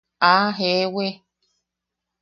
¡Ah, 0.29 0.51
jewi! 0.57 1.07